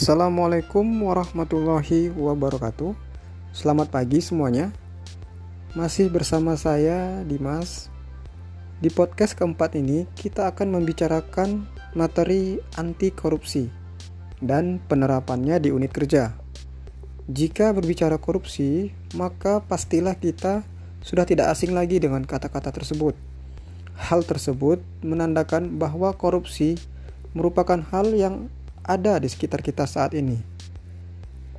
Assalamualaikum 0.00 1.12
warahmatullahi 1.12 2.08
wabarakatuh. 2.08 2.96
Selamat 3.52 3.92
pagi 3.92 4.24
semuanya. 4.24 4.72
Masih 5.76 6.08
bersama 6.08 6.56
saya 6.56 7.20
Dimas. 7.28 7.92
Di 8.80 8.88
podcast 8.88 9.36
keempat 9.36 9.76
ini 9.76 10.08
kita 10.16 10.48
akan 10.48 10.80
membicarakan 10.80 11.68
materi 11.92 12.56
anti 12.80 13.12
korupsi 13.12 13.68
dan 14.40 14.80
penerapannya 14.80 15.60
di 15.60 15.68
unit 15.68 15.92
kerja. 15.92 16.32
Jika 17.28 17.76
berbicara 17.76 18.16
korupsi, 18.16 18.96
maka 19.20 19.60
pastilah 19.60 20.16
kita 20.16 20.64
sudah 21.04 21.28
tidak 21.28 21.52
asing 21.52 21.76
lagi 21.76 22.00
dengan 22.00 22.24
kata-kata 22.24 22.72
tersebut. 22.72 23.12
Hal 24.00 24.24
tersebut 24.24 24.80
menandakan 25.04 25.76
bahwa 25.76 26.16
korupsi 26.16 26.80
merupakan 27.36 27.84
hal 27.92 28.16
yang 28.16 28.48
ada 28.84 29.20
di 29.20 29.28
sekitar 29.28 29.60
kita 29.60 29.84
saat 29.84 30.16
ini. 30.16 30.40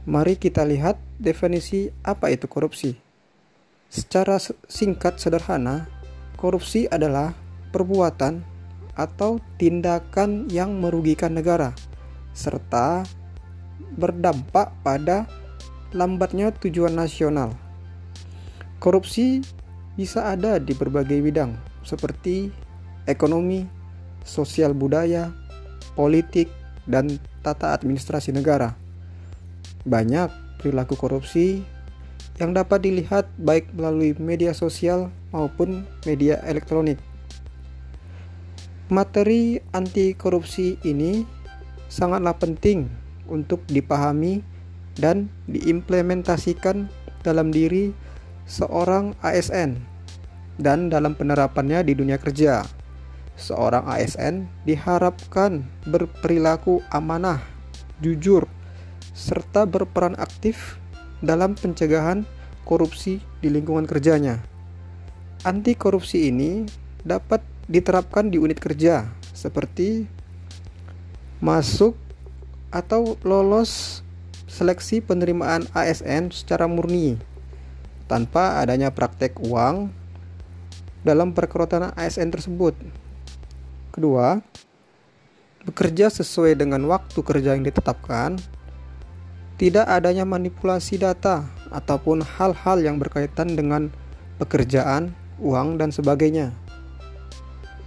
Mari 0.07 0.38
kita 0.38 0.66
lihat 0.66 0.98
definisi 1.21 1.94
apa 2.02 2.34
itu 2.34 2.49
korupsi. 2.49 2.97
Secara 3.91 4.41
singkat 4.66 5.21
sederhana, 5.21 5.85
korupsi 6.39 6.89
adalah 6.89 7.38
perbuatan 7.70 8.41
atau 8.95 9.39
tindakan 9.61 10.49
yang 10.49 10.80
merugikan 10.81 11.38
negara 11.38 11.71
serta 12.31 13.03
berdampak 13.95 14.72
pada 14.81 15.27
lambatnya 15.91 16.55
tujuan 16.55 16.95
nasional. 16.95 17.52
Korupsi 18.80 19.44
bisa 19.99 20.31
ada 20.31 20.58
di 20.58 20.72
berbagai 20.72 21.19
bidang 21.19 21.53
seperti 21.83 22.49
ekonomi, 23.05 23.67
sosial 24.23 24.72
budaya, 24.72 25.30
politik, 25.94 26.47
dan 26.85 27.21
tata 27.45 27.73
administrasi 27.76 28.33
negara. 28.33 28.78
Banyak 29.86 30.61
perilaku 30.61 30.94
korupsi 30.97 31.66
yang 32.38 32.53
dapat 32.53 32.86
dilihat 32.86 33.30
baik 33.38 33.69
melalui 33.73 34.17
media 34.17 34.53
sosial 34.53 35.14
maupun 35.33 35.86
media 36.06 36.41
elektronik. 36.45 36.97
Materi 38.91 39.64
anti 39.72 40.11
korupsi 40.17 40.75
ini 40.83 41.23
sangatlah 41.88 42.36
penting 42.36 42.91
untuk 43.31 43.63
dipahami 43.72 44.44
dan 45.00 45.31
diimplementasikan 45.47 46.91
dalam 47.23 47.53
diri 47.53 47.95
seorang 48.44 49.16
ASN 49.23 49.80
dan 50.59 50.91
dalam 50.91 51.16
penerapannya 51.16 51.88
di 51.88 51.95
dunia 51.95 52.19
kerja 52.19 52.67
seorang 53.40 53.88
ASN 53.88 54.50
diharapkan 54.68 55.66
berperilaku 55.88 56.84
amanah, 56.92 57.44
jujur, 58.04 58.48
serta 59.12 59.68
berperan 59.68 60.16
aktif 60.18 60.80
dalam 61.20 61.54
pencegahan 61.54 62.24
korupsi 62.64 63.20
di 63.44 63.50
lingkungan 63.52 63.86
kerjanya. 63.86 64.42
Anti 65.42 65.74
korupsi 65.74 66.30
ini 66.30 66.66
dapat 67.02 67.42
diterapkan 67.66 68.30
di 68.30 68.38
unit 68.38 68.62
kerja 68.62 69.09
seperti 69.34 70.06
masuk 71.42 71.98
atau 72.70 73.18
lolos 73.26 74.06
seleksi 74.46 75.02
penerimaan 75.02 75.66
ASN 75.74 76.30
secara 76.30 76.70
murni 76.70 77.18
tanpa 78.06 78.59
adanya 78.59 78.92
praktek 78.92 79.40
uang 79.40 79.90
dalam 81.02 81.34
perekrutan 81.34 81.90
ASN 81.98 82.30
tersebut 82.30 82.76
Kedua, 83.92 84.39
bekerja 85.67 86.08
sesuai 86.08 86.56
dengan 86.56 86.88
waktu 86.88 87.20
kerja 87.20 87.53
yang 87.59 87.67
ditetapkan, 87.67 88.39
tidak 89.59 89.86
adanya 89.92 90.23
manipulasi 90.23 90.97
data 90.97 91.45
ataupun 91.70 92.24
hal-hal 92.24 92.81
yang 92.81 92.97
berkaitan 92.97 93.53
dengan 93.53 93.94
pekerjaan, 94.41 95.13
uang, 95.38 95.75
dan 95.75 95.94
sebagainya. 95.94 96.56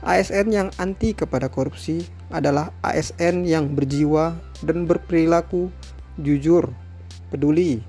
ASN 0.04 0.52
yang 0.52 0.68
anti 0.76 1.16
kepada 1.16 1.48
korupsi 1.48 2.04
adalah 2.28 2.68
ASN 2.84 3.48
yang 3.48 3.72
berjiwa 3.72 4.36
dan 4.60 4.84
berperilaku 4.84 5.72
jujur, 6.20 6.68
peduli, 7.32 7.80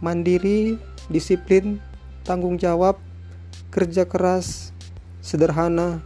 mandiri, 0.00 0.80
disiplin, 1.12 1.78
tanggung 2.24 2.56
jawab, 2.56 2.96
kerja 3.68 4.08
keras, 4.08 4.72
sederhana, 5.20 6.00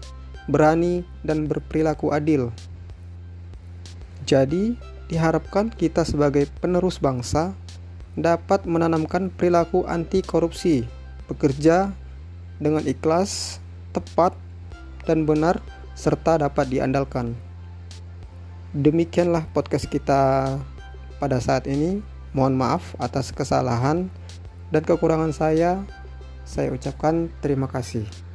berani, 0.51 1.07
dan 1.23 1.47
berperilaku 1.47 2.11
adil. 2.11 2.51
Jadi, 4.27 4.75
diharapkan 5.07 5.71
kita 5.71 6.03
sebagai 6.03 6.51
penerus 6.61 6.99
bangsa 6.99 7.55
dapat 8.19 8.67
menanamkan 8.67 9.31
perilaku 9.31 9.87
anti 9.87 10.21
korupsi, 10.21 10.87
bekerja 11.31 11.95
dengan 12.59 12.85
ikhlas, 12.85 13.63
tepat, 13.95 14.35
dan 15.09 15.25
benar, 15.25 15.63
serta 15.97 16.39
dapat 16.39 16.69
diandalkan. 16.69 17.35
Demikianlah 18.71 19.51
podcast 19.51 19.91
kita 19.91 20.55
pada 21.19 21.43
saat 21.43 21.67
ini. 21.67 22.03
Mohon 22.31 22.63
maaf 22.63 22.95
atas 23.03 23.35
kesalahan 23.35 24.07
dan 24.71 24.83
kekurangan 24.87 25.35
saya. 25.35 25.83
Saya 26.47 26.71
ucapkan 26.71 27.27
terima 27.43 27.67
kasih. 27.67 28.30